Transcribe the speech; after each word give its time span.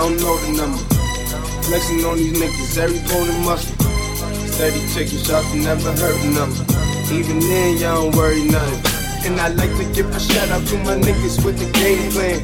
don't 0.00 0.16
know 0.16 0.36
the 0.40 0.50
number. 0.56 0.80
Flexing 1.68 2.00
on 2.08 2.16
these 2.16 2.32
niggas, 2.32 2.78
every 2.80 3.00
bone 3.04 3.28
and 3.28 3.44
muscle. 3.44 3.76
Steady 4.48 4.80
taking 4.96 5.20
shots, 5.20 5.52
never 5.52 5.92
hurting 5.92 6.32
them. 6.32 6.50
Even 7.12 7.38
then, 7.40 7.76
y'all 7.76 8.08
don't 8.08 8.16
worry 8.16 8.44
nothing. 8.48 8.80
And 9.28 9.38
I 9.38 9.48
like 9.48 9.68
to 9.76 9.84
give 9.92 10.08
a 10.08 10.18
shout 10.18 10.48
out 10.48 10.64
to 10.68 10.76
my 10.88 10.96
niggas 10.96 11.44
with 11.44 11.60
the 11.60 11.68
game 11.76 12.10
plan. 12.16 12.40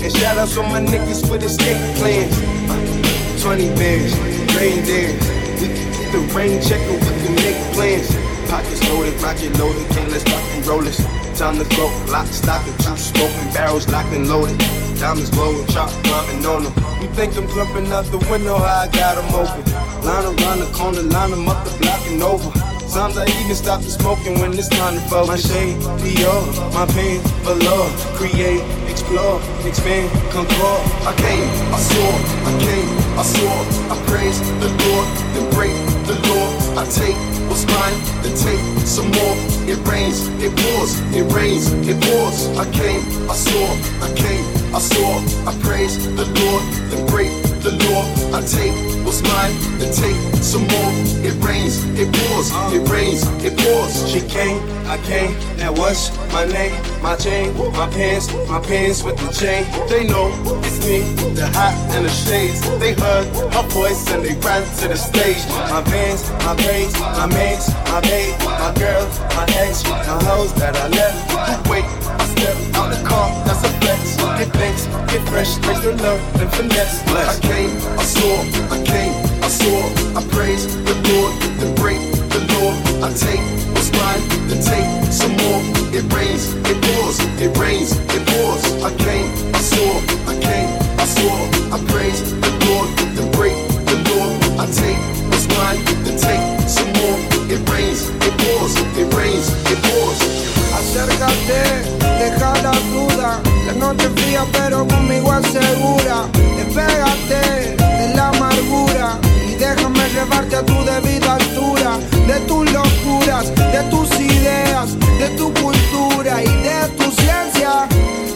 And 0.00 0.10
shout 0.16 0.38
out 0.40 0.48
to 0.56 0.62
my 0.62 0.80
niggas 0.80 1.28
with 1.28 1.44
escape 1.44 1.76
plans. 2.00 2.32
Uh, 2.72 3.44
20 3.44 3.76
bears, 3.76 4.16
reindeers. 4.56 5.20
We 5.60 5.68
can 5.68 5.88
get 6.00 6.08
the 6.16 6.22
rain 6.32 6.62
checker, 6.64 6.96
we 6.96 7.12
can 7.20 7.34
make 7.44 7.60
plans. 7.76 8.08
Pockets 8.48 8.80
loaded, 8.88 9.20
rocket 9.20 9.52
loaded, 9.58 9.84
can't 9.92 10.10
let's 10.10 10.24
rock 10.32 10.44
and 10.56 10.66
roll 10.66 10.80
this. 10.80 10.96
Time 11.36 11.58
to 11.60 11.68
go, 11.76 11.92
lock, 12.08 12.26
stock, 12.28 12.64
and 12.66 12.78
two 12.80 12.96
smoking 12.96 13.52
barrels 13.52 13.86
locked 13.88 14.14
and 14.14 14.28
loaded. 14.28 14.85
Diamonds 14.98 15.28
glowing, 15.30 15.66
chop 15.68 15.90
climbing 16.04 16.46
on 16.46 16.64
them. 16.64 16.72
You 17.02 17.08
think 17.12 17.36
I'm 17.36 17.46
jumping 17.48 17.92
out 17.92 18.06
the 18.06 18.18
window, 18.30 18.56
how 18.56 18.84
I 18.84 18.88
got 18.88 19.16
them 19.16 19.28
open. 19.36 19.60
Line 20.00 20.24
around 20.24 20.58
the 20.60 20.70
corner, 20.72 21.02
line 21.02 21.30
them 21.30 21.48
up 21.48 21.62
the 21.68 21.76
block 21.78 22.00
and 22.08 22.22
over. 22.22 22.50
Sometimes 22.88 23.18
I 23.18 23.26
even 23.44 23.54
stop 23.54 23.82
the 23.82 23.90
smoking 23.90 24.40
when 24.40 24.56
it's 24.56 24.68
time 24.68 24.94
to 24.94 25.00
focus. 25.12 25.28
My 25.28 25.36
shade, 25.36 25.76
Dior, 26.00 26.48
my 26.72 26.86
pain, 26.96 27.20
below. 27.44 27.92
Create, 28.16 28.64
explore, 28.88 29.36
expand, 29.68 30.08
concord. 30.32 30.80
I 31.04 31.12
came, 31.20 31.44
I 31.76 31.78
saw, 31.78 32.10
I 32.48 32.52
came, 32.56 32.88
I 33.20 33.22
saw. 33.22 33.52
I 33.92 33.96
praise 34.08 34.40
the 34.64 34.72
Lord, 34.80 35.06
then 35.36 35.44
break 35.52 35.76
the 36.08 36.16
law. 36.24 36.80
I 36.80 36.88
take 36.88 37.20
what's 37.52 37.68
mine, 37.68 38.00
then 38.24 38.32
take 38.32 38.64
some 38.88 39.12
more. 39.12 39.36
It 39.68 39.76
rains, 39.84 40.24
it 40.40 40.56
pours, 40.56 40.96
it 41.12 41.28
rains, 41.36 41.68
it 41.84 42.00
pours. 42.00 42.48
I 42.56 42.64
came, 42.72 43.04
I 43.28 43.34
saw, 43.36 43.66
I 44.00 44.08
came, 44.16 44.55
I 44.76 44.78
saw. 44.78 45.16
I 45.48 45.58
praise 45.60 45.96
the 46.04 46.26
Lord, 46.26 46.62
then 46.90 47.06
break 47.06 47.32
the 47.62 47.72
law. 47.88 48.36
I 48.36 48.42
take 48.42 48.95
what's 49.06 49.22
mine, 49.22 49.54
then 49.78 49.92
take 49.94 50.18
some 50.42 50.66
more. 50.66 50.92
It 51.22 51.34
rains, 51.42 51.84
it 51.94 52.10
pours, 52.12 52.50
it 52.74 52.82
rains, 52.90 53.22
it 53.46 53.56
pours. 53.56 53.94
She 54.10 54.20
came, 54.20 54.58
I 54.86 54.98
came, 55.06 55.32
now 55.56 55.72
what's 55.72 56.10
my 56.32 56.44
name? 56.44 56.74
My 57.00 57.14
chain, 57.16 57.54
my 57.72 57.88
pants, 57.88 58.32
my 58.50 58.60
pants 58.60 59.02
with 59.02 59.16
the 59.18 59.30
chain. 59.32 59.62
They 59.88 60.06
know 60.06 60.28
it's 60.66 60.78
me, 60.84 61.00
the 61.34 61.46
hot 61.54 61.74
and 61.94 62.04
the 62.04 62.10
shades. 62.10 62.60
They 62.78 62.94
heard 62.94 63.26
my 63.54 63.62
voice 63.68 64.02
and 64.10 64.24
they 64.24 64.34
ran 64.42 64.62
to 64.80 64.88
the 64.88 64.96
stage. 64.96 65.42
My 65.70 65.80
vans, 65.82 66.28
my 66.44 66.54
braids, 66.56 66.94
my 66.98 67.26
mates, 67.26 67.70
my 67.90 68.00
babe, 68.00 68.34
my 68.44 68.74
girl, 68.74 69.06
my 69.38 69.46
ex, 69.62 69.84
my 69.84 70.02
hoes 70.26 70.52
that 70.54 70.76
I 70.76 70.88
left. 70.88 71.70
Wait, 71.70 71.84
I 71.84 72.24
step 72.34 72.56
out 72.74 72.90
the 72.90 73.00
car, 73.08 73.30
that's 73.46 73.62
a 73.62 73.70
flex. 73.80 74.16
Get 74.36 74.52
thanks, 74.52 74.86
get 75.10 75.22
fresh, 75.28 75.56
raise 75.64 75.80
the 75.80 75.96
love 75.96 76.20
and 76.40 76.50
finesse. 76.52 77.00
I 77.08 77.40
came, 77.40 77.72
I 77.98 78.04
saw, 78.04 78.36
I 78.74 78.78
came, 78.84 78.95
I 78.96 79.48
saw, 79.48 79.78
I 80.16 80.22
praise 80.32 80.64
the 80.84 80.94
Lord, 81.08 81.32
then 81.60 81.74
break 81.74 82.00
the 82.32 82.40
law. 82.52 82.72
I 83.04 83.12
take 83.12 83.44
what's 83.74 83.92
mine, 83.92 84.22
then 84.48 84.60
take 84.64 84.88
some 85.12 85.36
more. 85.36 85.60
It 85.92 86.04
rains, 86.12 86.54
it 86.64 86.78
pours, 86.80 87.20
it 87.40 87.52
rains, 87.58 87.92
it 88.16 88.22
pours. 88.26 88.62
I 88.82 88.90
came, 88.96 89.28
I 89.54 89.60
saw, 89.60 89.90
I 90.32 90.34
came, 90.40 90.70
I 90.96 91.04
saw, 91.04 91.34
I 91.74 91.78
praise 91.92 92.20
the 92.40 92.52
Lord, 92.64 92.88
then 93.16 93.28
break 93.32 93.56
the 93.84 93.96
law. 94.08 94.28
I 94.62 94.66
take 94.72 95.00
what's 95.28 95.46
mine, 95.56 95.80
then 96.04 96.16
take 96.16 96.44
some 96.68 96.90
more. 96.96 97.18
It 97.52 97.60
rains, 97.68 98.08
it 98.08 98.34
pours, 98.40 98.72
it 98.96 99.08
rains, 99.12 99.46
it 99.72 99.78
pours. 99.84 100.18
Acércate, 100.72 101.84
deja 102.18 102.52
la 102.62 102.72
duda. 102.92 103.40
La 103.66 103.72
noche 103.72 104.08
fría, 104.16 104.44
pero 104.52 104.86
conmigo 104.86 105.32
asegura. 105.32 106.28
Despégate 106.76 107.74
de 107.74 108.14
la 108.14 108.28
amargura 108.28 109.18
y 109.48 109.54
déjame 109.54 110.10
llevarte 110.10 110.56
a 110.56 110.62
tu 110.62 110.74
debida 110.84 111.36
altura. 111.36 111.96
De 112.26 112.38
tus 112.40 112.70
locuras, 112.70 113.54
de 113.54 113.82
tus 113.88 114.10
ideas, 114.20 114.94
de 115.18 115.30
tu 115.38 115.54
cultura 115.54 116.42
y 116.42 116.48
de 116.48 116.88
tu 116.98 117.10
ciencia. 117.12 117.88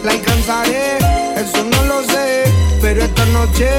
La 0.03 0.13
alcanzaré, 0.13 0.97
eso 1.35 1.63
no 1.69 1.83
lo 1.83 2.03
sé, 2.03 2.45
pero 2.81 3.03
esta 3.03 3.25
noche 3.25 3.69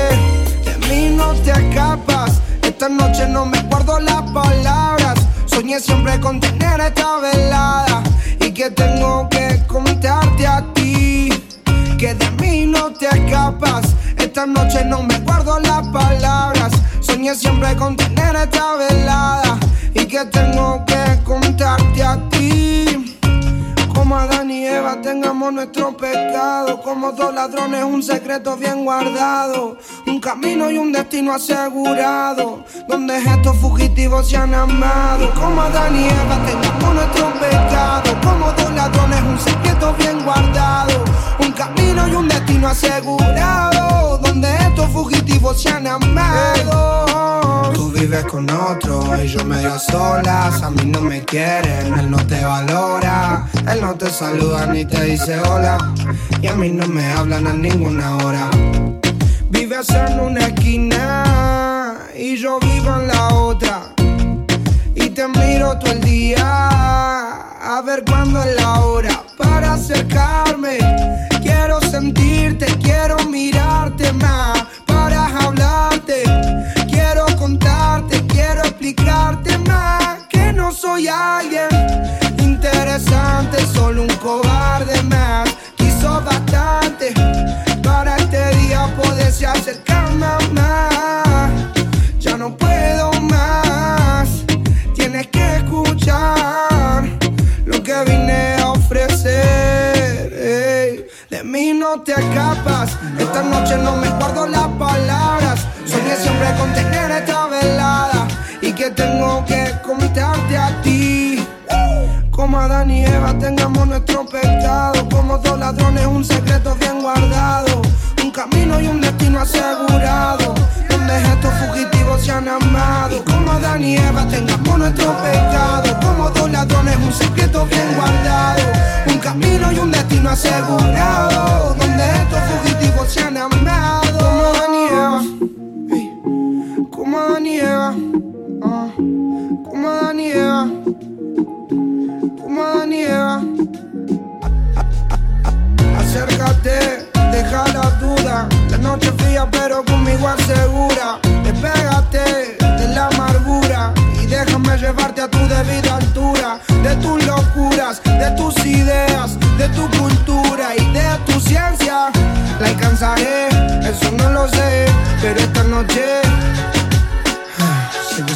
de 0.65 0.79
mí 0.89 1.17
no 1.17 1.35
te 1.43 1.51
escapas. 1.51 2.41
Esta 2.63 2.89
noche 2.89 3.27
no 3.27 3.45
me 3.45 3.61
guardo 3.63 3.99
las 3.99 4.23
palabras. 4.31 5.19
Soñé 5.47 5.81
siempre 5.81 6.21
con 6.21 6.39
tener 6.39 6.81
esta 6.81 7.17
velada 7.19 8.01
y 8.39 8.53
que 8.53 8.71
tengo 8.71 9.29
que 9.29 9.61
contarte 9.67 10.47
a 10.47 10.65
ti 10.73 11.31
que 11.99 12.15
de 12.15 12.31
mí 12.33 12.67
no 12.67 12.93
te 12.93 13.07
escapas. 13.07 13.87
Esta 14.33 14.47
noche 14.47 14.83
no 14.87 15.03
me 15.03 15.19
guardo 15.19 15.61
las 15.61 15.87
palabras. 15.89 16.73
Soñé 17.01 17.35
siempre 17.35 17.77
con 17.77 17.95
tener 17.95 18.35
esta 18.35 18.77
velada 18.77 19.59
y 19.93 20.07
que 20.07 20.25
tengo 20.25 20.83
que 20.87 21.23
contarte 21.23 22.03
a 22.03 22.17
ti. 22.31 23.12
Como 24.03 24.17
Adán 24.17 24.51
y 24.51 24.67
Eva 24.67 25.01
tengamos 25.01 25.53
nuestro 25.53 25.97
pecado. 25.97 26.83
Como 26.83 27.13
dos 27.13 27.33
ladrones, 27.33 27.85
un 27.85 28.03
secreto 28.03 28.57
bien 28.57 28.85
guardado. 28.85 29.79
Un 30.09 30.19
camino 30.19 30.69
y 30.73 30.77
un 30.77 30.91
destino 30.91 31.33
asegurado. 31.33 32.65
Donde 32.89 33.17
estos 33.19 33.57
fugitivos 33.59 34.29
se 34.29 34.37
han 34.39 34.55
amado. 34.55 35.33
Como 35.35 35.63
Adán 35.63 35.95
y 35.95 36.07
Eva 36.07 36.37
tengamos 36.45 36.95
nuestro 36.97 37.33
pecado. 37.35 38.21
Como 38.25 38.53
dos 38.53 38.73
ladrones, 38.75 39.23
un 39.23 39.39
secreto 39.39 39.95
bien 39.97 40.25
guardado. 40.25 41.05
Un 41.39 41.53
camino 41.53 42.09
y 42.09 42.15
un 42.17 42.27
destino 42.27 42.69
asegurado. 42.71 44.19
Donde 44.19 44.53
estos 44.53 44.91
fugitivos 44.91 45.63
se 45.63 45.69
han 45.69 45.87
amado. 45.87 47.42
Tú 47.75 47.91
vives 47.93 48.25
con 48.25 48.49
otro 48.51 49.03
y 49.23 49.29
yo 49.29 49.45
medio 49.45 49.79
solas. 49.79 50.63
A 50.63 50.71
mí 50.71 50.85
no 50.87 51.01
me 51.01 51.25
quieren, 51.25 51.99
él 51.99 52.11
no 52.11 52.19
te 52.27 52.45
valora. 52.45 53.47
Él 53.71 53.81
no 53.81 53.95
te 53.95 54.11
saluda 54.11 54.67
ni 54.67 54.85
te 54.85 55.03
dice 55.05 55.39
hola. 55.41 55.79
Y 56.41 56.47
a 56.47 56.55
mí 56.55 56.69
no 56.71 56.87
me 56.87 57.07
hablan 57.13 57.47
a 57.47 57.53
ninguna 57.53 58.17
hora. 58.19 58.51
Vives 59.51 59.89
en 59.91 60.21
una 60.21 60.47
esquina 60.47 61.99
y 62.15 62.37
yo 62.37 62.59
vivo 62.61 62.95
en 63.01 63.09
la 63.09 63.29
otra. 63.29 63.83
Y 64.95 65.11
te 65.11 65.27
miro 65.29 65.79
todo 65.79 65.93
el 65.93 66.01
día 66.01 66.45
a 66.45 67.83
ver 67.85 68.05
cuándo 68.05 68.43
es 68.43 68.57
la 68.57 68.81
hora 68.81 69.23
para 69.39 69.75
acercarme. 69.75 70.79
Quiero 71.43 71.81
sentirte, 71.81 72.67
quiero 72.83 73.17
mirarte 73.27 74.13
más 74.13 74.65
para 74.87 75.27
hablarte. 75.39 76.25
Contarte, 77.43 78.25
quiero 78.29 78.61
explicarte 78.61 79.59
más 79.67 80.29
que 80.29 80.53
no 80.53 80.71
soy 80.71 81.09
alguien 81.09 81.67
interesante, 82.39 83.59
solo 83.75 84.03
un 84.03 84.15
cobarde 84.19 84.72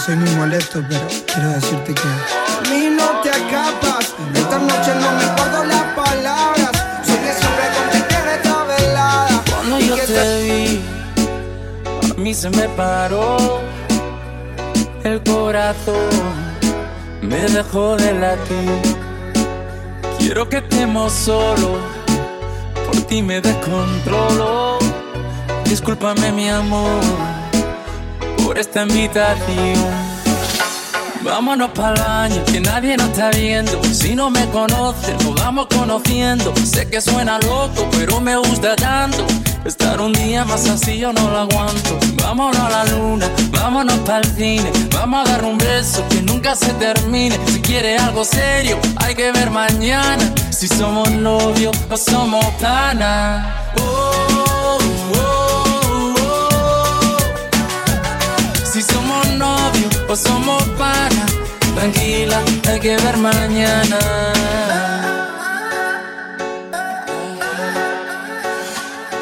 soy 0.06 0.14
muy 0.14 0.30
molesto, 0.36 0.80
pero 0.88 1.00
quiero 1.26 1.50
decirte 1.50 1.92
que. 1.92 2.08
A 2.08 2.70
mí 2.70 2.88
no 2.96 3.20
te 3.22 3.30
escapas. 3.30 4.14
Esta 4.34 4.58
noche 4.58 4.94
no 5.00 5.10
me 5.18 5.24
acuerdo 5.24 5.64
las 5.64 5.82
palabras. 5.94 6.70
Soy 7.04 7.16
de 7.16 7.32
siempre 7.32 7.64
con 7.74 8.30
esta 8.30 8.64
velada. 8.64 9.42
Cuando 9.50 9.80
yo 9.80 9.96
te 9.96 10.44
vi, 10.44 10.84
a 12.08 12.14
mí 12.20 12.34
se 12.34 12.50
me 12.50 12.68
paró 12.68 13.60
el 15.02 15.20
corazón. 15.24 16.46
Me 17.22 17.40
dejó 17.40 17.96
de 17.96 18.12
latir. 18.12 18.96
Quiero 20.18 20.48
que 20.48 20.58
estemos 20.58 21.12
solo. 21.12 21.78
Por 22.86 23.00
ti 23.08 23.22
me 23.22 23.40
descontrolo. 23.40 24.78
Discúlpame, 25.64 26.30
mi 26.30 26.48
amor 26.48 27.45
por 28.46 28.58
esta 28.58 28.82
invitación. 28.82 29.75
Vámonos 31.25 31.70
para 31.70 31.94
el 31.94 32.00
baño, 32.00 32.44
que 32.44 32.60
nadie 32.60 32.96
nos 32.96 33.08
está 33.08 33.31
viendo. 33.31 33.82
Si 33.93 34.14
no 34.14 34.31
me 34.31 34.46
conoces, 34.50 35.20
nos 35.25 35.34
vamos 35.34 35.66
conociendo. 35.66 36.54
Sé 36.64 36.88
que 36.88 37.00
suena 37.00 37.40
loco, 37.40 37.88
pero 37.90 38.20
me 38.20 38.37
gusta 38.37 38.76
tanto. 38.76 39.26
Estar 39.64 40.00
un 40.00 40.12
día 40.12 40.44
más 40.44 40.69
así 40.69 40.98
yo 40.98 41.12
no 41.12 41.28
lo 41.28 41.38
aguanto. 41.38 41.98
Vámonos 42.22 42.60
a 42.60 42.70
la 42.70 42.84
luna, 42.84 43.28
vámonos 43.50 43.98
para 44.06 44.20
el 44.20 44.37
cine. 44.37 44.70
Vamos 44.94 45.28
a 45.28 45.32
dar 45.32 45.44
un 45.44 45.58
beso 45.58 46.04
que 46.08 46.22
nunca 46.22 46.54
se 46.54 46.72
termine. 46.75 47.37
Si 47.46 47.60
quiere 47.60 47.99
algo 47.99 48.25
serio, 48.25 48.78
hay 48.99 49.16
que 49.16 49.32
ver 49.32 49.50
mañana. 49.50 50.32
Si 50.50 50.69
somos 50.69 51.10
novios 51.10 51.76
o 51.90 51.96
somos 51.96 52.44
pana. 52.60 53.72
Oh. 53.81 54.06
Si 58.76 58.82
somos 58.82 59.26
novios 59.32 60.05
o 60.06 60.14
somos 60.14 60.62
pana. 60.76 61.25
Tranquila, 61.75 62.43
hay 62.69 62.78
que 62.78 62.94
ver 62.96 63.17
mañana. 63.17 63.99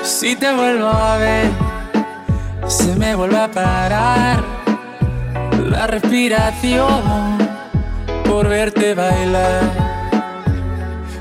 Si 0.03 0.35
te 0.35 0.53
vuelvo 0.53 0.89
a 0.89 1.17
ver, 1.19 1.51
se 2.67 2.97
me 2.97 3.15
vuelve 3.15 3.39
a 3.39 3.49
parar 3.49 4.43
la 5.71 5.87
respiración 5.87 7.39
por 8.25 8.49
verte 8.49 8.95
bailar. 8.95 9.71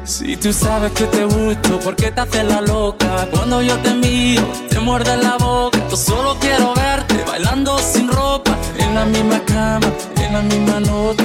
Si 0.06 0.38
tú 0.38 0.52
sabes 0.52 0.92
que 0.94 1.06
te 1.06 1.24
gusto, 1.26 1.80
¿por 1.80 1.96
qué 1.96 2.12
te 2.12 2.22
haces 2.22 2.46
la 2.46 2.62
loca? 2.62 3.28
Cuando 3.32 3.62
yo 3.62 3.78
te 3.78 3.94
miro, 3.94 4.44
te 4.70 4.80
muerde 4.80 5.18
la 5.18 5.38
boca. 5.38 5.53
Solo 5.95 6.36
quiero 6.40 6.74
verte 6.74 7.24
bailando 7.28 7.78
sin 7.78 8.07
ropa, 8.07 8.57
en 8.80 8.95
la 8.95 9.06
misma 9.06 9.40
cama, 9.45 9.88
en 10.18 10.34
la 10.34 10.42
misma 10.42 10.80
nota. 10.80 11.24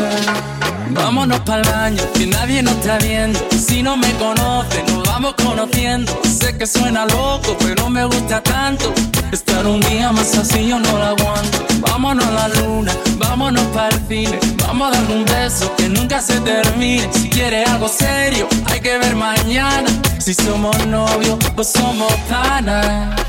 Vámonos 0.91 1.41
para 1.41 1.62
el 1.62 1.69
baño, 1.69 2.03
que 2.12 2.26
nadie 2.26 2.62
nos 2.62 2.75
está 2.75 2.99
viendo. 2.99 3.41
Si 3.50 3.82
no 3.82 3.97
me 3.97 4.12
conoce, 4.15 4.82
nos 4.93 5.05
vamos 5.05 5.35
conociendo. 5.43 6.12
Sé 6.23 6.59
que 6.59 6.67
suena 6.67 7.06
loco, 7.06 7.56
pero 7.61 7.88
me 7.88 8.05
gusta 8.05 8.43
tanto. 8.43 8.93
Estar 9.32 9.67
un 9.67 9.81
día 9.81 10.12
más 10.12 10.37
así 10.37 10.69
yo 10.69 10.79
no 10.79 10.93
lo 10.99 11.05
aguanto. 11.05 11.64
Vámonos 11.81 12.26
a 12.26 12.31
la 12.31 12.49
luna, 12.49 12.93
vámonos 13.17 13.64
para 13.69 13.97
el 13.97 14.06
cine. 14.06 14.38
Vamos 14.67 14.88
a 14.88 15.00
dar 15.00 15.11
un 15.11 15.25
beso 15.25 15.75
que 15.76 15.88
nunca 15.88 16.21
se 16.21 16.38
termine. 16.41 17.09
Si 17.14 17.31
quieres 17.31 17.67
algo 17.71 17.88
serio, 17.88 18.47
hay 18.67 18.81
que 18.81 18.99
ver 18.99 19.17
mañana. 19.17 19.88
Si 20.19 20.35
somos 20.35 20.87
novios 20.87 21.38
o 21.56 21.64
somos 21.64 22.12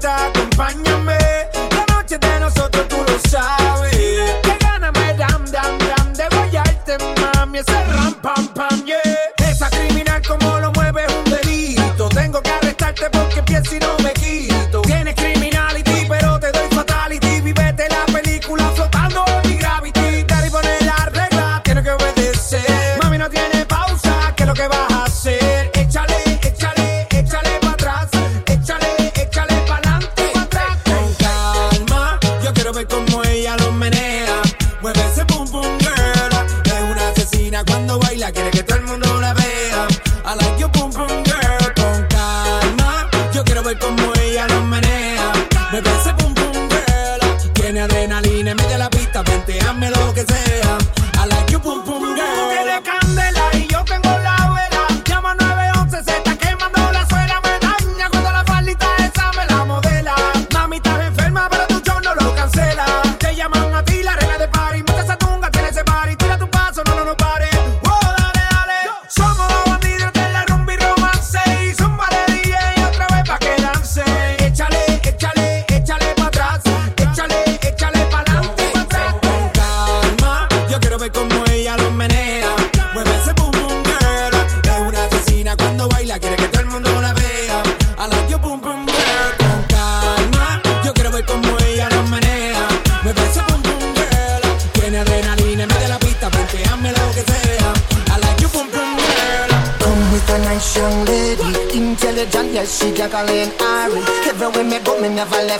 somos 0.00 0.76
nada. 0.76 0.89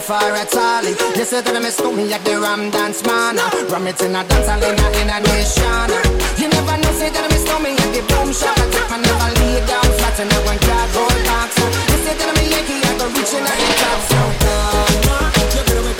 for 0.00 0.16
a 0.16 0.44
tally. 0.48 0.96
You 1.16 1.24
say 1.24 1.40
that 1.42 1.54
I 1.54 1.60
miss 1.60 1.78
me 1.80 2.08
like 2.08 2.24
the 2.24 2.40
Ram 2.40 2.70
Dance 2.70 3.04
man. 3.04 3.36
Ram 3.68 3.86
it 3.86 4.00
in 4.00 4.16
a 4.16 4.24
dance 4.24 4.48
hall 4.48 4.62
in 4.64 4.76
a, 4.76 4.86
in 4.96 5.10
a 5.12 5.18
nation. 5.28 5.90
You 6.40 6.48
never 6.48 6.76
know, 6.80 6.92
say 6.96 7.12
that 7.12 7.24
I 7.24 7.28
miss 7.28 7.44
me 7.60 7.76
at 7.76 7.90
the 7.92 8.02
boom 8.08 8.32
shop. 8.32 8.56
I 8.56 8.66
take 8.72 8.88
my 8.88 8.96
never 8.96 9.30
lay 9.40 9.60
down 9.68 9.88
flat 10.00 10.16
and 10.20 10.32
I 10.32 10.38
want 10.48 10.60
cardboard 10.64 11.20
box. 11.28 11.52
You 11.60 11.98
say 12.00 12.14
that 12.16 12.28
I'm 12.32 12.40
a 12.40 12.44
Yankee, 12.48 12.80
I 12.80 12.92
go 12.96 13.06
reaching 13.12 13.44
out 13.44 13.58
the 13.60 13.68
top. 13.76 14.00
So, 14.08 14.20
come 14.40 15.08
on, 15.20 15.28
you're 15.52 15.68
gonna 15.68 15.99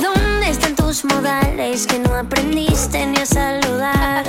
¿Dónde 0.00 0.50
están 0.50 0.74
tus 0.74 1.04
modales 1.04 1.86
que 1.86 1.98
no 1.98 2.14
aprendiste 2.14 3.06
ni 3.06 3.18
a 3.18 3.26
saludar? 3.26 4.24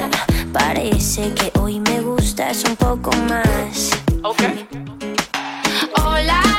Parece 0.54 1.34
que 1.34 1.52
hoy 1.60 1.80
me 1.80 2.02
gustas 2.02 2.64
un 2.66 2.76
poco 2.76 3.12
más. 3.28 3.92
Okay. 4.24 4.68
Hola. 6.04 6.55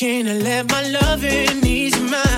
Can 0.00 0.28
I 0.28 0.32
let 0.32 0.70
my 0.70 0.80
love 0.80 1.22
in 1.24 1.62
ease 1.62 2.00
my 2.00 2.29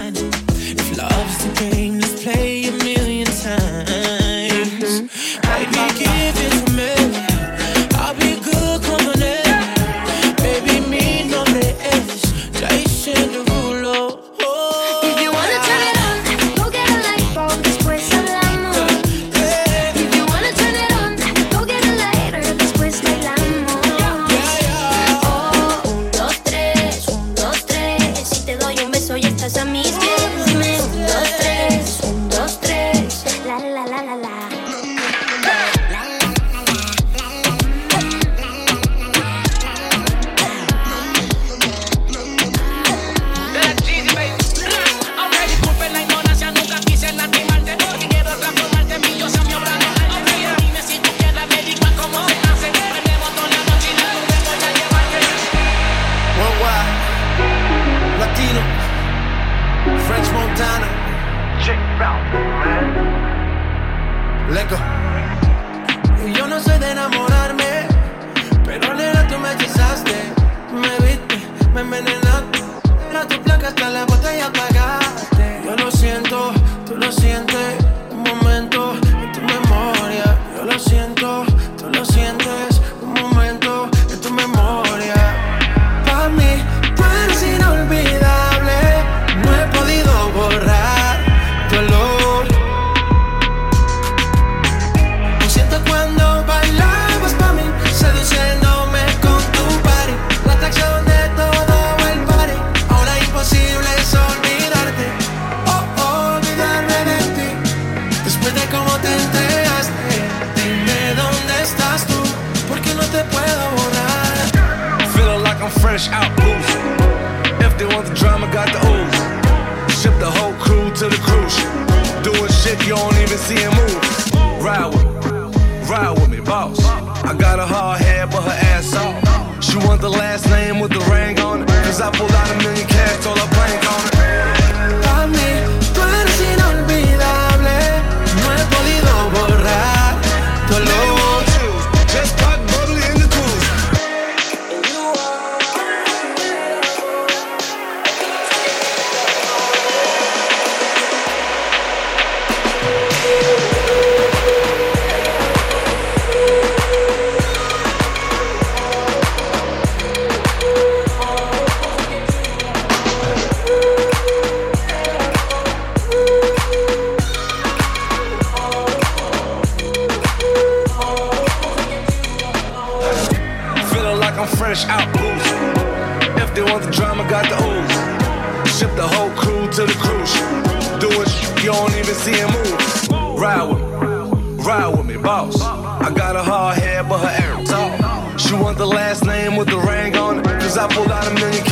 Ride 183.42 183.64
with 183.64 183.80
me, 183.80 184.64
ride 184.64 184.96
with 184.96 185.04
me, 185.04 185.16
boss. 185.16 185.60
I 185.60 186.14
got 186.14 186.36
a 186.36 186.42
hard 186.44 186.78
head, 186.78 187.08
but 187.08 187.18
her 187.18 187.42
arrow 187.42 187.64
tall. 187.64 188.38
She 188.38 188.54
want 188.54 188.78
the 188.78 188.86
last 188.86 189.26
name 189.26 189.56
with 189.56 189.66
the 189.66 189.78
ring 189.78 190.16
on 190.16 190.38
it. 190.38 190.44
Cause 190.44 190.78
I 190.78 190.86
pulled 190.86 191.10
out 191.10 191.26
a 191.26 191.34
million 191.34 191.64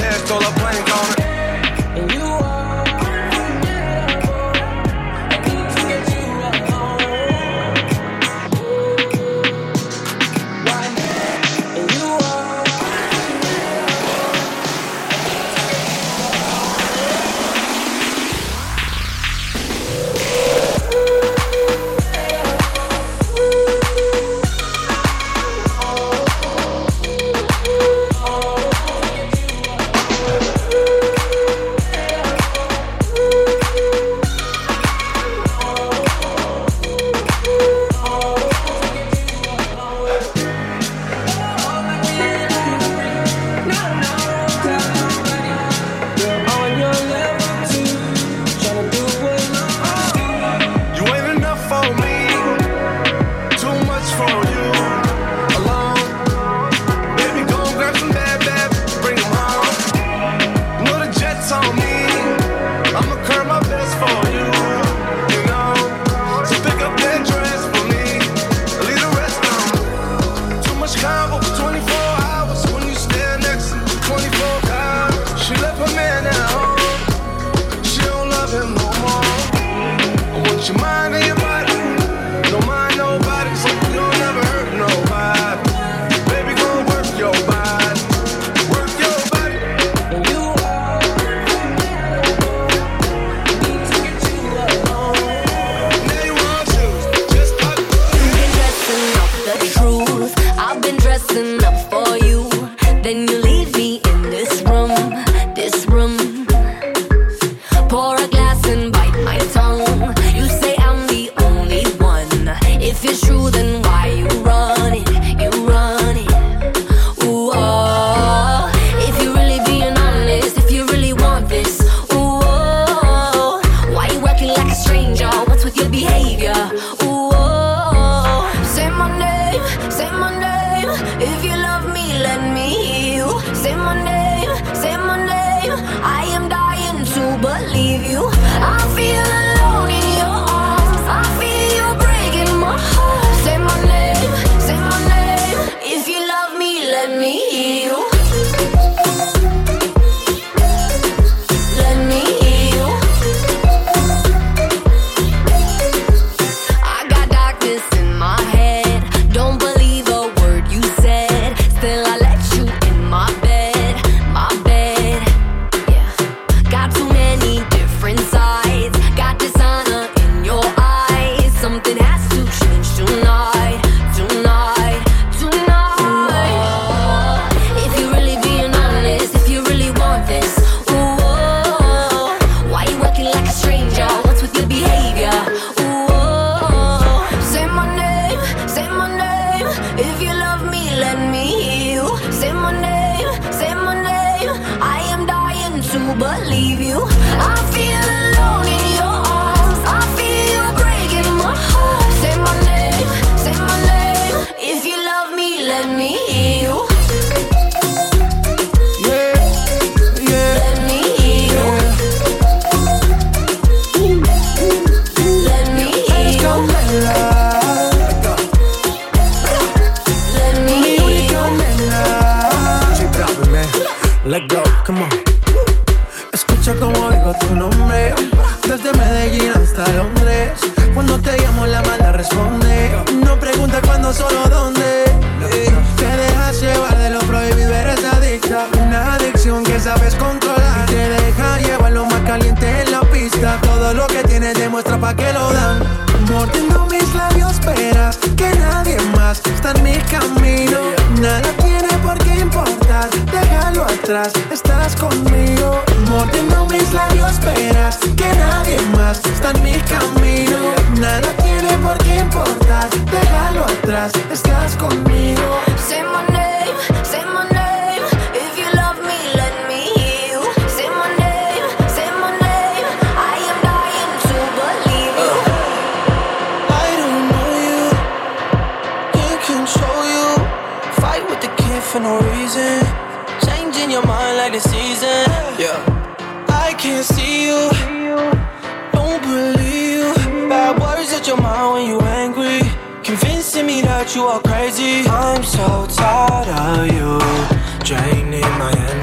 atrás, 254.10 254.32
estarás 254.50 254.96
conmigo. 254.96 255.82
Mordiendo 256.08 256.66
mis 256.66 256.92
labios, 256.92 257.38
verás 257.40 257.98
que 257.98 258.28
nadie 258.38 258.80
más 258.96 259.20
está 259.24 259.52
en 259.52 259.62
mi 259.62 259.74
camino. 259.82 260.74
Nada 260.98 261.28
tiene 261.42 261.78
por 261.78 261.96
qué 261.98 262.16
importar, 262.16 262.88
déjalo 262.90 263.64
atrás, 263.64 264.12
estás 264.32 264.69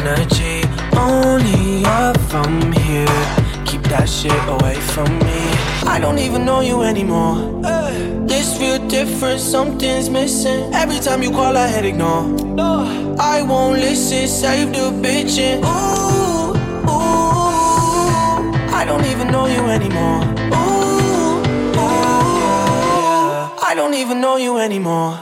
energy. 0.07 0.63
Only 0.95 1.83
up 1.85 2.17
from 2.31 2.71
here. 2.71 3.17
Keep 3.65 3.83
that 3.93 4.07
shit 4.07 4.41
away 4.47 4.75
from 4.93 5.09
me. 5.19 5.39
I 5.85 5.99
don't 5.99 6.19
even 6.19 6.45
know 6.45 6.61
you 6.61 6.81
anymore. 6.81 7.35
Hey. 7.63 8.23
This 8.25 8.57
feel 8.57 8.79
different, 8.87 9.39
something's 9.39 10.09
missing. 10.09 10.73
Every 10.73 10.99
time 10.99 11.21
you 11.23 11.31
call, 11.31 11.57
I 11.57 11.67
hit 11.67 11.85
ignore. 11.85 12.23
No. 12.23 13.15
I 13.19 13.41
won't 13.41 13.79
listen, 13.79 14.27
save 14.27 14.71
the 14.73 14.91
bitch 15.03 15.37
ooh, 15.63 16.53
ooh. 16.89 17.51
I 18.79 18.83
don't 18.85 19.05
even 19.05 19.27
know 19.31 19.47
you 19.47 19.65
anymore. 19.77 20.21
Ooh, 20.53 21.41
ooh. 21.81 21.93
yeah. 22.41 23.69
I 23.69 23.73
don't 23.75 23.93
even 23.93 24.21
know 24.21 24.37
you 24.37 24.57
anymore. 24.57 25.19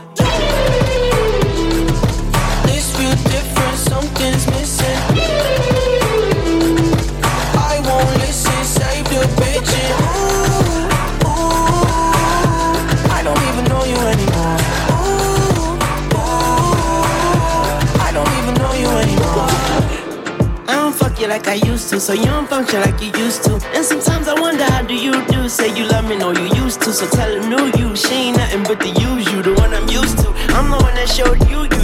you 21.25 21.29
like 21.29 21.47
I 21.47 21.55
used 21.55 21.89
to, 21.89 21.99
so 21.99 22.13
you 22.13 22.25
don't 22.25 22.47
function 22.47 22.81
like 22.81 23.01
you 23.01 23.11
used 23.19 23.43
to. 23.45 23.53
And 23.73 23.83
sometimes 23.83 24.27
I 24.27 24.39
wonder 24.39 24.63
how 24.63 24.83
do 24.83 24.93
you 24.93 25.13
do? 25.27 25.49
Say 25.49 25.75
you 25.75 25.87
love 25.87 26.07
me, 26.07 26.17
no, 26.17 26.31
you 26.31 26.47
used 26.63 26.81
to. 26.81 26.93
So 26.93 27.07
tell 27.07 27.31
a 27.31 27.41
new 27.49 27.65
you, 27.79 27.95
she 27.95 28.13
ain't 28.13 28.37
nothing 28.37 28.63
but 28.63 28.79
the 28.79 28.89
usual, 28.89 29.41
the 29.41 29.53
one 29.53 29.73
I'm 29.73 29.87
used 29.89 30.17
to. 30.19 30.29
I'm 30.57 30.69
the 30.69 30.77
one 30.77 30.93
that 30.95 31.09
showed 31.09 31.41
you 31.49 31.74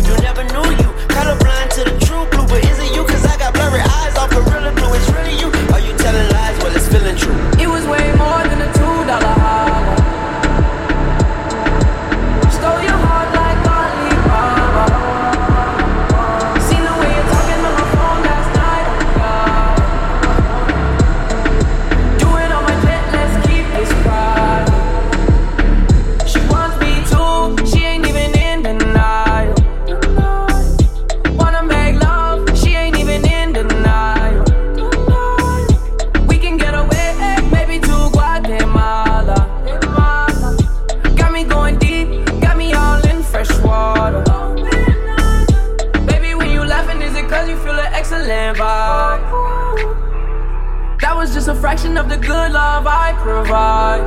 fraction 51.61 51.95
of 51.95 52.09
the 52.09 52.17
good 52.17 52.51
love 52.51 52.87
I 52.87 53.13
provide. 53.21 54.01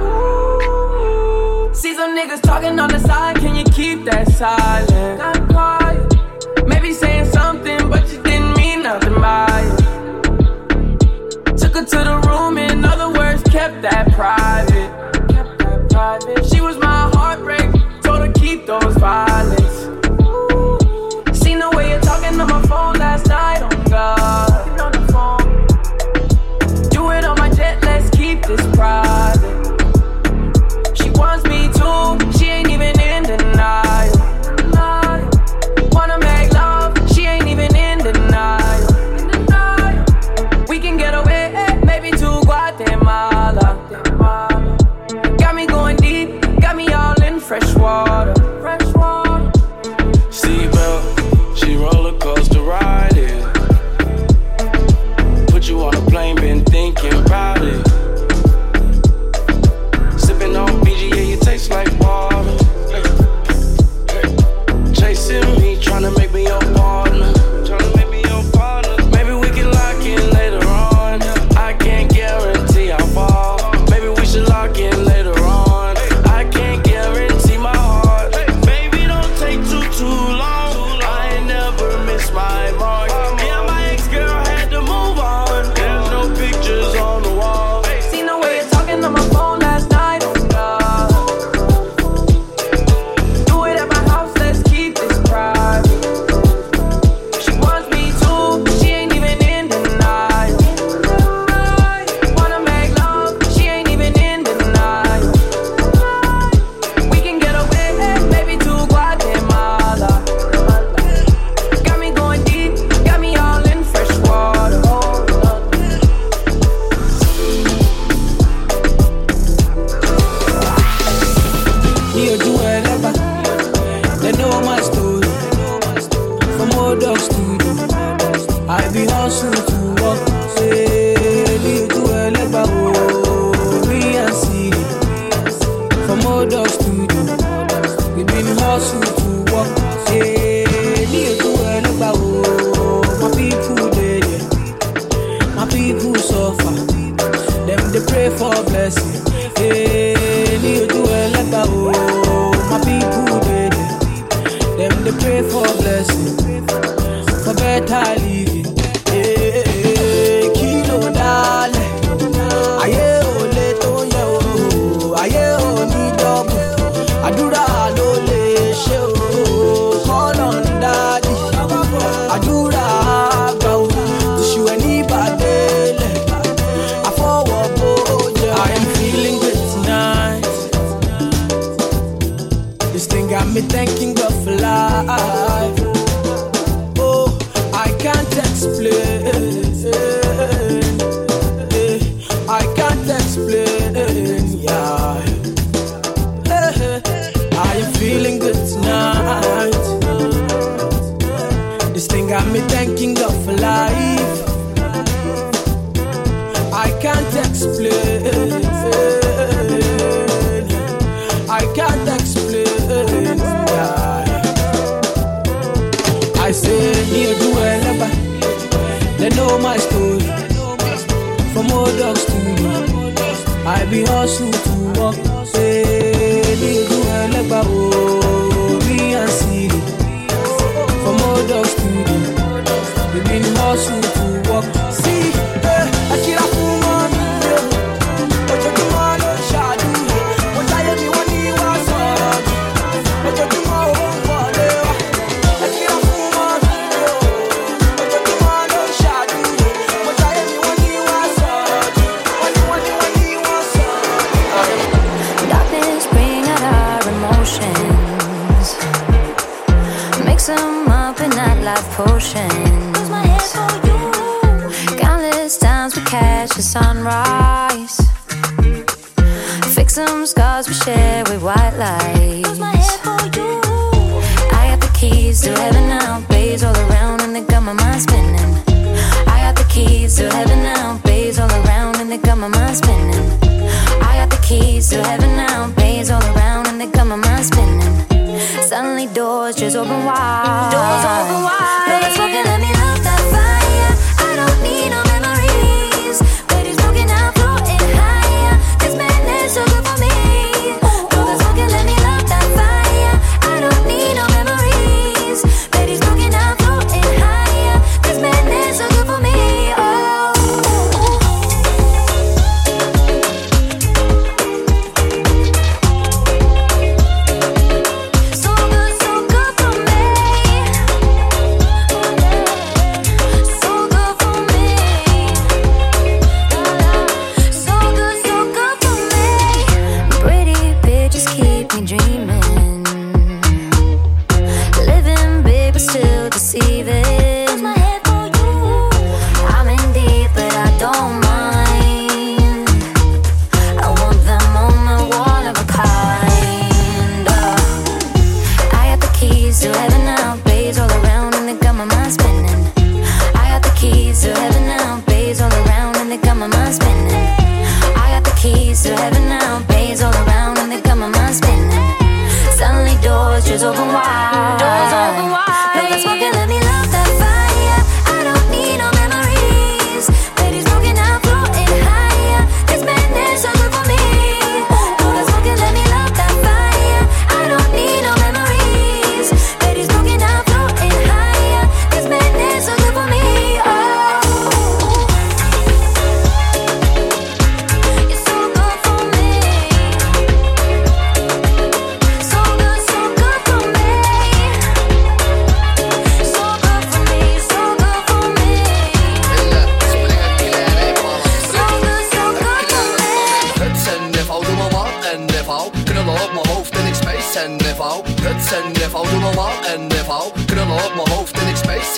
See 1.75 1.95
some 1.95 2.19
niggas 2.19 2.43
talking 2.43 2.81
on 2.81 2.89
the 2.91 2.99
side, 2.99 3.37
can 3.37 3.55
you 3.55 3.63
keep 3.65 4.05
that 4.07 4.27
silent? 4.29 5.21
I'm 5.23 5.47
quiet. 5.47 6.15
Maybe 6.67 6.93
saying 6.93 7.27
something, 7.27 7.89
but 7.89 8.13
you 8.13 8.21
didn't 8.25 8.57
mean 8.57 8.83
nothing 8.83 9.15
by 9.21 9.47
it. 9.71 9.79
Took 11.57 11.77
her 11.77 11.85
to 11.85 11.99
the 12.11 12.21
room, 12.27 12.59
in 12.59 12.85
other 12.85 13.09
words, 13.17 13.45
kept 13.45 13.83
that 13.83 14.11
pride. 14.13 14.44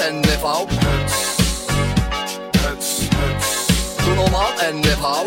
En 0.06 0.20
niveau 0.20 0.66
Doe 4.04 4.14
normaal 4.14 4.50
en 4.58 4.80
niveau 4.80 5.26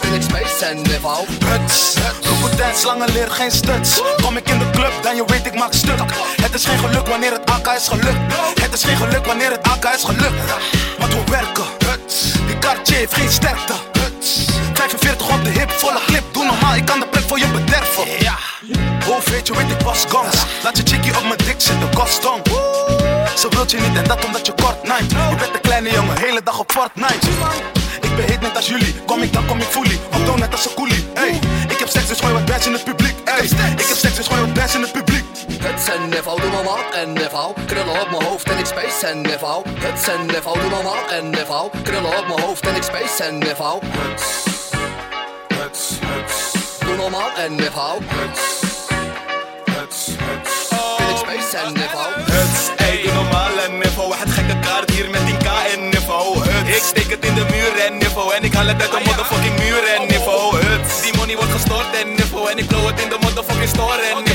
En 0.00 0.14
ik 0.14 0.22
space 0.22 0.64
en 0.64 0.82
niveau 0.82 1.26
Huts, 1.44 1.94
roepen 2.22 2.56
dance, 2.56 2.80
slangen 2.80 3.12
leer 3.12 3.30
geen 3.30 3.50
stuts. 3.50 4.00
Kom 4.22 4.36
ik 4.36 4.48
in 4.48 4.58
de 4.58 4.70
club, 4.70 4.92
dan 5.02 5.16
je 5.16 5.24
weet 5.26 5.46
ik 5.46 5.54
maak 5.54 5.72
stuk. 5.72 6.00
Het 6.42 6.54
is 6.54 6.64
geen 6.64 6.78
geluk 6.78 7.06
wanneer 7.06 7.32
het 7.32 7.50
AK 7.50 7.66
is 7.76 7.88
gelukt. 7.88 8.34
Het 8.60 8.72
is 8.72 8.84
geen 8.84 8.96
geluk 8.96 9.26
wanneer 9.26 9.50
het 9.50 9.62
AK 9.62 9.84
is 9.94 10.04
gelukt. 10.04 10.52
Want 10.98 11.12
we 11.14 11.22
werken, 11.30 11.64
huts. 11.86 12.32
die 12.46 12.58
Cartier 12.58 12.96
heeft 12.96 13.14
geen 13.14 13.30
sterkte. 13.30 13.72
Huts. 13.92 14.44
45 14.74 15.28
op 15.28 15.44
de 15.44 15.50
hip, 15.50 15.70
volle 15.70 16.00
clip, 16.06 16.24
doe 16.32 16.44
normaal, 16.44 16.74
ik 16.74 16.84
kan 16.84 17.00
de 17.00 17.06
plek 17.06 17.22
voor 17.22 17.38
je 17.38 17.46
bederven. 17.46 18.04
Ja, 18.18 18.36
hoofd 19.06 19.30
weet 19.30 19.46
je, 19.46 19.56
weet 19.56 19.70
ik 19.70 19.78
pas 19.84 20.04
gans 20.08 20.36
Laat 20.62 20.76
je 20.76 20.82
chickie 20.86 21.16
op 21.16 21.22
mijn 21.22 21.38
dik 21.38 21.54
zitten, 21.58 21.94
kostom 21.94 22.42
Ze 23.36 23.48
wilt 23.48 23.70
je 23.70 23.80
niet 23.80 23.96
en 23.96 24.04
dat 24.04 24.24
omdat 24.24 24.46
je 24.46 24.52
kort 24.52 24.82
night 24.82 25.10
Je 25.10 25.36
bent 25.38 25.54
een 25.54 25.60
kleine 25.60 25.90
jongen, 25.90 26.18
hele 26.18 26.40
dag 26.44 26.58
op 26.58 26.72
Fortnite. 26.72 27.26
Ik 28.00 28.16
ben 28.16 28.24
heet 28.24 28.40
net 28.40 28.56
als 28.56 28.66
jullie, 28.66 28.94
kom 29.06 29.22
ik 29.22 29.32
dan 29.32 29.46
kom 29.46 29.58
ik 29.58 29.66
fully 29.66 30.00
Op 30.14 30.26
doe 30.26 30.36
net 30.36 30.52
als 30.52 30.64
een 30.64 30.74
coolie, 30.74 31.06
hey. 31.14 31.38
Ik 31.68 31.78
heb 31.78 31.88
seks 31.88 32.06
dus 32.06 32.20
gooi 32.20 32.32
wat 32.32 32.44
bands 32.44 32.66
in 32.66 32.72
het 32.72 32.84
publiek, 32.84 33.14
hey. 33.24 33.44
Ik 33.44 33.86
heb 33.86 33.96
seks. 33.96 34.14
Dus 34.16 34.26
gooi 34.26 34.40
wat 34.40 34.54
bands 34.54 34.74
in 34.74 34.80
het 34.80 34.92
publiek. 34.92 35.24
Huts 35.66 35.88
en 35.88 36.08
niveau, 36.08 36.40
doe 36.40 36.50
maar 36.50 36.64
wat 36.64 36.94
en 36.94 37.12
niveau 37.12 37.54
Krullen 37.66 38.00
op 38.00 38.10
mijn 38.10 38.22
hoofd 38.22 38.50
en 38.50 38.58
ik 38.58 38.66
space 38.66 39.06
en 39.06 39.20
niveau 39.20 39.68
Huts 39.78 40.08
en 40.08 40.26
niveau, 40.26 40.60
doe 40.60 40.70
maar 40.70 40.82
wat 40.82 41.10
en 41.10 41.30
niveau 41.30 41.70
Krullen 41.82 42.18
op 42.18 42.26
mijn 42.26 42.40
hoofd 42.40 42.66
en 42.66 42.74
ik 42.74 42.82
space 42.82 43.22
en 43.22 43.38
niveau 43.38 43.80
Doe 46.78 46.96
normaal 46.96 47.30
en 47.36 47.58
En 47.58 48.65
en 51.64 51.72
niveau 51.72 52.12
Huts, 52.32 52.60
ey, 52.76 53.02
doe 53.02 53.12
normaal 53.14 53.58
en 53.66 53.78
niveau 53.78 54.14
Het 54.14 54.30
gekke 54.30 54.58
kaart 54.58 54.90
hier 54.90 55.10
met 55.10 55.20
10k 55.28 55.48
en 55.74 55.88
niveau 55.88 56.26
Huts, 56.48 56.76
ik 56.76 56.82
steek 56.92 57.10
het 57.10 57.24
in 57.24 57.34
de 57.34 57.46
muur 57.54 57.72
en 57.86 57.98
niveau 57.98 58.34
En 58.34 58.42
ik 58.44 58.54
haal 58.54 58.66
het 58.66 58.80
uit 58.82 58.90
de 58.90 59.00
motherfucking 59.04 59.56
muur 59.58 59.82
en 59.94 60.02
niveau 60.14 60.56
Huts, 60.56 61.02
die 61.02 61.14
money 61.16 61.36
wordt 61.36 61.52
gestort 61.52 61.90
en 62.00 62.08
niveau 62.20 62.50
En 62.50 62.58
ik 62.58 62.66
blow 62.66 62.86
het 62.86 63.00
in 63.00 63.08
de 63.08 63.18
motherfucking 63.20 63.68
store 63.68 64.02
en 64.10 64.25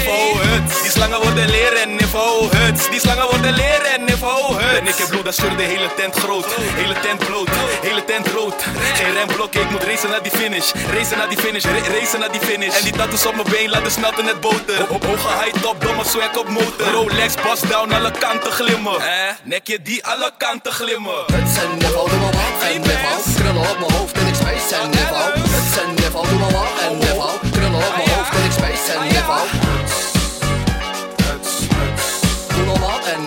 die 0.82 0.92
slangen 0.92 1.22
worden 1.22 1.50
leren 1.50 1.82
en 1.82 1.96
niveau 1.96 2.48
Huts, 2.58 2.90
die 2.90 3.00
slangen 3.00 3.28
worden 3.30 3.54
leren 3.54 3.92
en 3.94 4.04
niveau 4.04 4.54
Huts. 4.62 4.80
En 4.80 4.88
ik 4.88 4.96
heb 4.96 5.08
bloed, 5.08 5.24
dat 5.26 5.36
scheur 5.36 5.56
de 5.58 5.64
hele 5.64 5.90
tent 5.96 6.16
groot. 6.16 6.46
Hele 6.82 6.94
tent 7.00 7.26
bloot, 7.26 7.50
hele 7.82 8.06
tent 8.06 8.28
rood. 8.28 8.56
Geen 8.94 9.14
remblok, 9.14 9.54
ik 9.56 9.70
moet 9.70 9.84
racen 9.84 10.10
naar 10.10 10.22
die 10.24 10.32
finish. 10.32 10.72
Racen 10.96 11.18
naar 11.18 11.30
die 11.30 11.38
finish, 11.38 11.64
ra- 11.64 11.88
racen 12.00 12.20
naar 12.20 12.32
die 12.32 12.42
finish. 12.42 12.78
En 12.78 12.84
die 12.84 12.94
tattoos 12.94 13.26
op 13.26 13.36
mijn 13.36 13.50
been 13.50 13.70
laten 13.70 13.92
smelten 13.92 14.26
net 14.26 14.40
boter. 14.40 14.80
Op 14.90 15.06
hoge 15.06 15.28
high 15.44 15.56
top, 15.62 15.82
domme 15.86 16.04
swag 16.06 16.38
op 16.38 16.48
motor. 16.50 16.88
Rolex, 16.92 17.34
bust 17.44 17.70
down, 17.70 17.92
alle 17.94 18.12
kanten 18.20 18.52
glimmen. 18.52 18.96
Eh, 19.02 19.08
nekje 19.44 19.82
die 19.82 20.06
alle 20.06 20.32
kanten 20.38 20.72
glimmen. 20.72 21.20
Huts 21.34 21.56
en 21.64 21.78
niveau, 21.78 22.10
doe 22.10 22.20
maar 22.20 22.32
wat. 22.42 22.56
En 22.74 22.82
niveau 22.82 23.18
Krullen 23.36 23.70
op 23.72 23.78
mijn 23.80 23.92
hoofd 23.92 24.16
en 24.18 24.28
ik 24.28 24.36
space. 24.36 24.76
En 24.82 24.90
niveau 24.90 25.32
Huts 25.34 25.74
en 25.84 25.94
niveau, 25.94 26.28
doe 26.30 26.40
maar 26.40 26.52
wat. 26.52 26.72
En 26.90 26.98
niveau 26.98 27.32
Op 27.74 27.96
mijn 27.96 28.10
hoofd 28.10 28.36
en 28.36 28.44
ik 28.44 28.52
space 28.52 28.92
en 28.92 29.08
niveau 29.08 29.48
Doe 32.56 32.66
normaal 32.66 33.00
en 33.06 33.22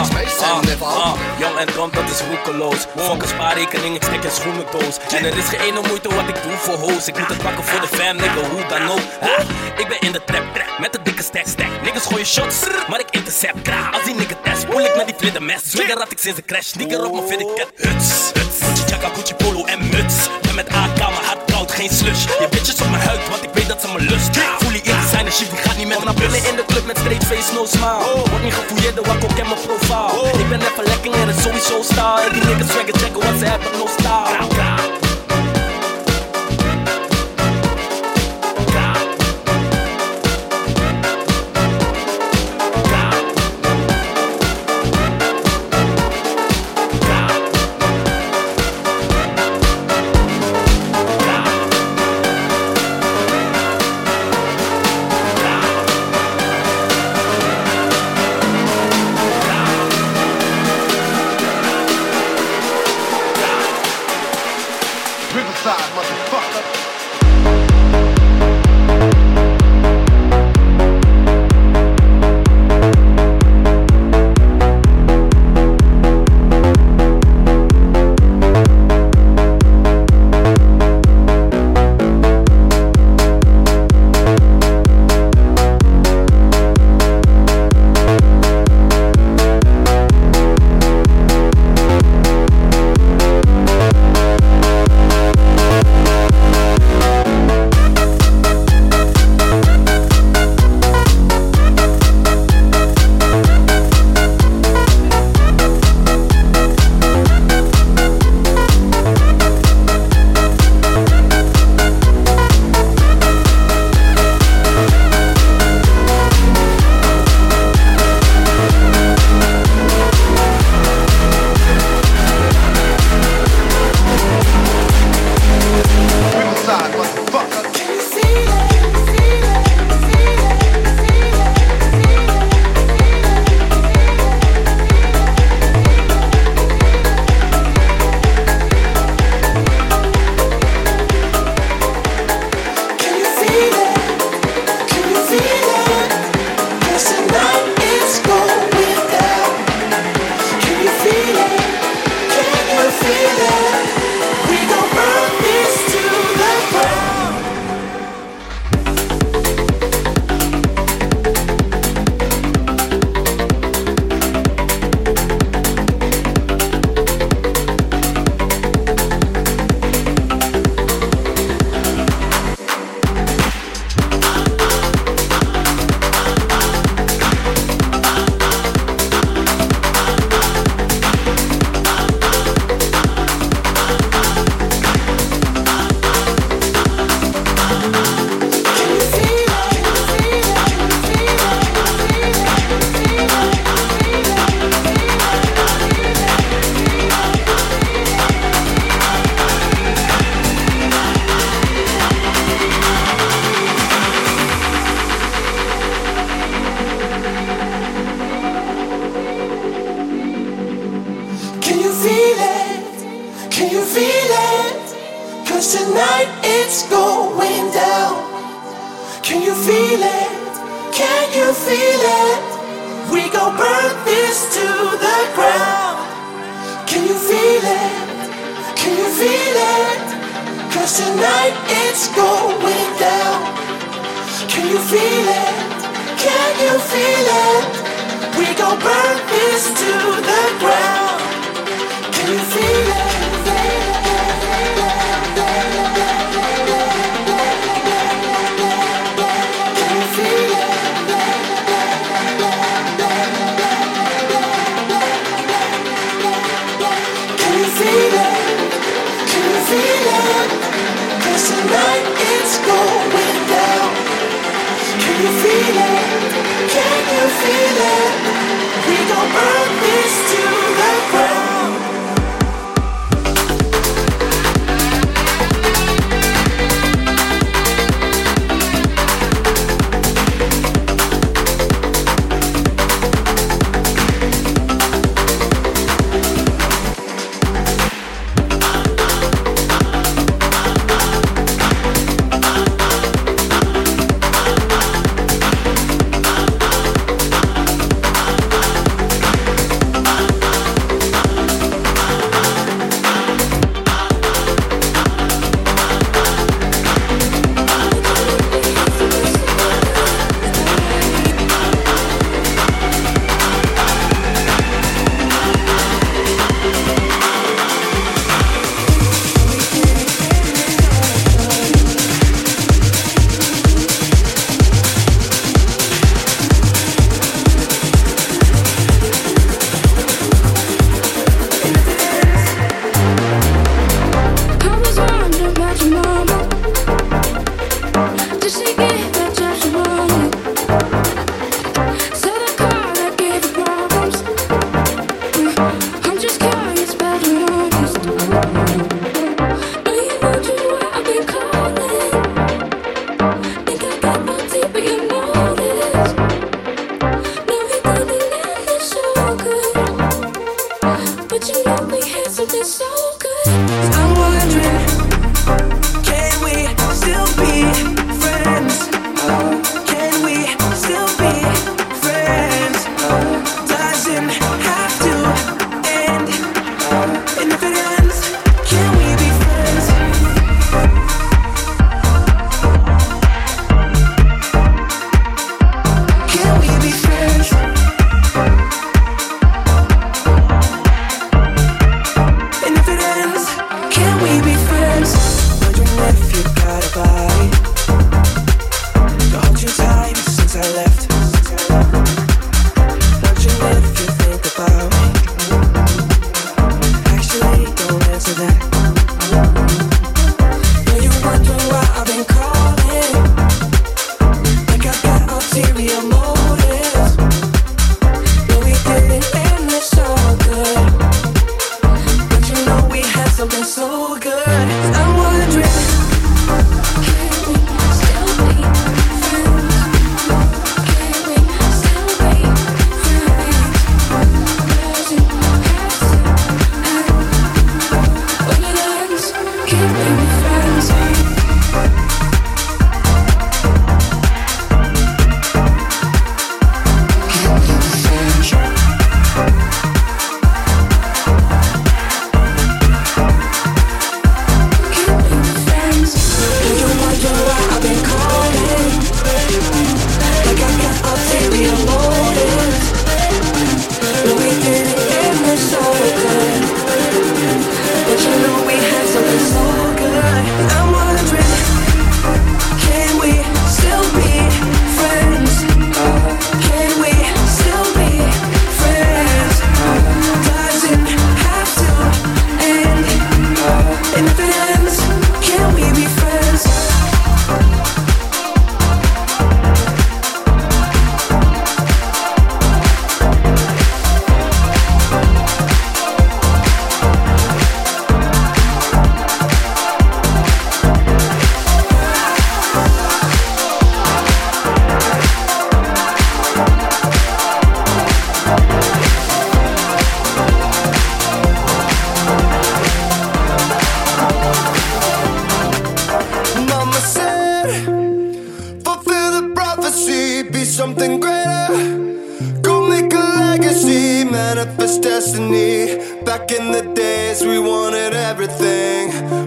ik 0.00 0.06
space 0.06 0.44
en 0.44 0.60
niveau 0.68 0.92
Ah, 1.00 1.12
Jong 1.38 1.56
en 1.58 1.68
dom, 1.74 1.90
dat 1.92 2.10
is 2.10 2.20
roekeloos. 2.20 2.86
Fuck 2.96 3.22
een 3.22 3.28
spaarrekening, 3.28 3.94
ik 3.94 4.02
stik 4.02 4.24
in 4.24 4.30
schoenendoos. 4.30 4.96
En 5.16 5.24
er 5.24 5.36
is 5.36 5.48
geen 5.48 5.60
ene 5.60 5.80
moeite 5.88 6.14
wat 6.14 6.28
ik 6.28 6.42
doe 6.42 6.52
voor 6.52 6.74
hoes. 6.74 7.08
Ik 7.08 7.18
moet 7.18 7.28
het 7.28 7.42
pakken 7.42 7.64
voor 7.64 7.80
de 7.80 7.86
fam, 7.86 8.16
nigga, 8.16 8.48
hoe 8.50 8.66
dan 8.68 8.88
ook. 8.88 9.00
Ah, 9.20 9.44
ik 9.76 9.88
ben 9.88 10.00
in 10.00 10.12
de 10.12 10.24
trap, 10.24 10.54
trap, 10.54 10.78
met 10.78 10.92
de 10.92 11.02
dikke 11.02 11.22
stack, 11.22 11.46
stack. 11.46 11.82
Niggas 11.82 12.06
gooien 12.06 12.26
shots, 12.26 12.56
maar 12.88 13.00
ik 13.00 13.10
intercept. 13.10 13.62
Kraag, 13.62 13.92
als 13.94 14.04
die 14.04 14.14
nigga 14.14 14.34
test, 14.42 14.64
voel 14.70 14.80
ik 14.80 14.96
met 14.96 15.06
die 15.06 15.14
vlidder 15.18 15.42
mes. 15.42 15.70
Swigger 15.70 15.98
had 15.98 16.12
ik 16.12 16.18
sinds 16.18 16.36
de 16.38 16.44
crash, 16.44 16.72
nigger 16.72 17.04
op 17.04 17.12
mijn 17.12 17.28
vind 17.28 17.40
ik 17.40 17.48
het 17.54 17.70
huts. 17.74 18.32
huts. 18.32 18.79
Gucci 19.08 19.34
polo 19.34 19.64
en 19.64 19.80
muts. 19.88 20.16
Ben 20.42 20.54
met 20.54 20.68
AK, 20.68 20.96
mijn 20.98 21.24
hart 21.28 21.52
koud, 21.52 21.70
geen 21.72 21.90
slush. 21.90 22.22
Je 22.24 22.46
bitches 22.50 22.80
op 22.80 22.90
mijn 22.90 23.02
huid, 23.02 23.28
want 23.28 23.42
ik 23.42 23.50
weet 23.52 23.68
dat 23.68 23.80
ze 23.80 23.88
me 23.94 24.00
lust. 24.00 24.30
Voel 24.58 24.70
die 24.70 24.82
in 24.82 25.02
zijn 25.10 25.26
en 25.26 25.32
shit, 25.32 25.50
die 25.50 25.58
gaat 25.58 25.76
niet 25.76 25.88
met 25.88 26.04
naar 26.04 26.14
binnen 26.14 26.40
in 26.48 26.56
de 26.56 26.64
club 26.66 26.86
met 26.86 26.98
straight 26.98 27.24
face, 27.24 27.52
no 27.54 27.64
smile. 27.66 28.28
Word 28.30 28.42
niet 28.42 28.54
gefouilleerd, 28.54 28.94
de 28.94 29.02
wakko 29.02 29.26
ken 29.26 29.46
mijn 29.50 29.60
profile. 29.66 30.38
Ik 30.42 30.48
ben 30.48 30.60
even 30.60 30.84
lekker 30.84 31.12
en 31.12 31.28
het 31.28 31.40
sowieso 31.40 31.82
style. 31.82 32.20
En 32.26 32.32
die 32.32 32.44
niggas 32.44 32.68
swagger 32.70 32.96
checken, 33.02 33.20
want 33.22 33.38
ze 33.38 33.44
hebben 33.44 33.70
no 33.78 33.86
style. 33.96 35.09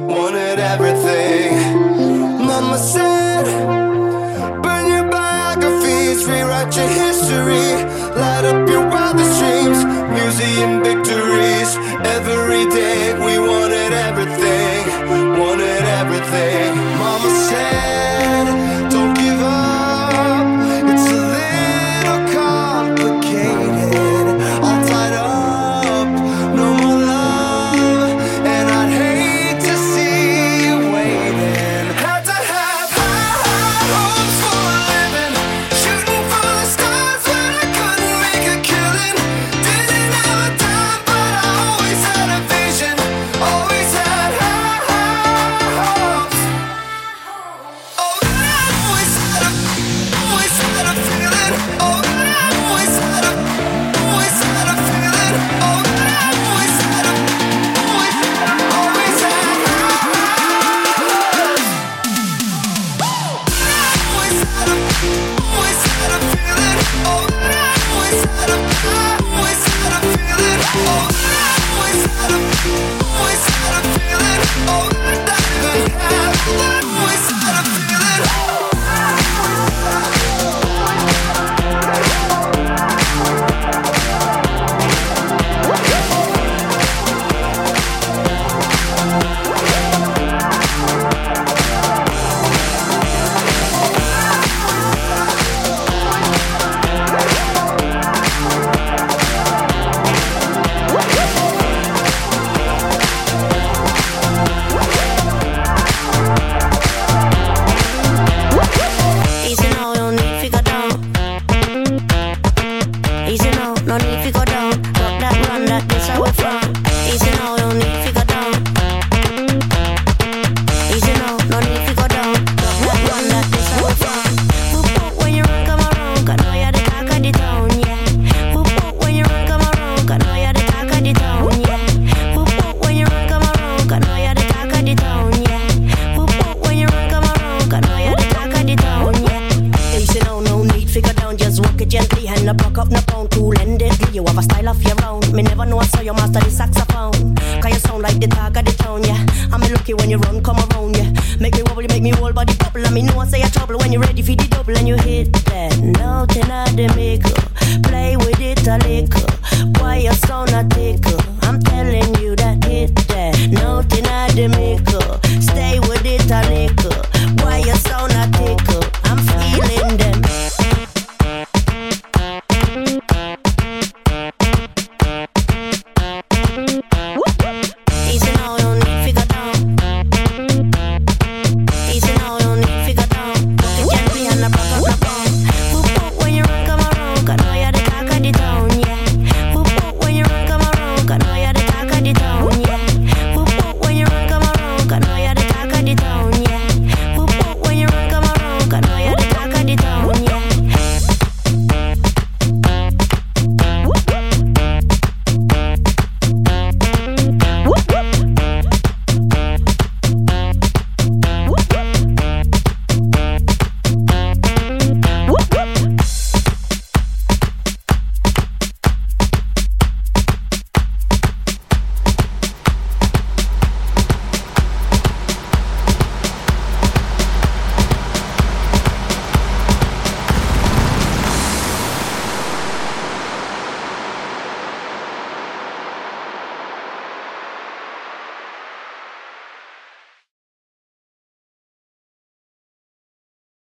Wanted 0.07 0.59
everything. 0.59 1.62